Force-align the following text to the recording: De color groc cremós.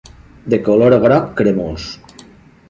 De 0.53 0.57
color 0.69 0.95
groc 1.03 1.29
cremós. 1.43 1.87